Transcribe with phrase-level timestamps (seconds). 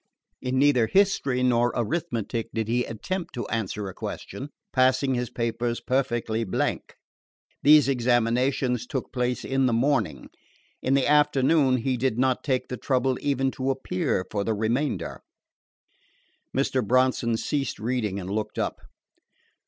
[0.41, 5.29] In neither history nor arithmetic did he attempt to answer a question, passing in his
[5.29, 6.95] papers perfectly blank.
[7.61, 10.31] These examinations took place in the morning.
[10.81, 15.21] In the afternoon he did not take the trouble even to appear for the remainder."
[16.57, 16.83] Mr.
[16.83, 18.79] Bronson ceased reading and looked up.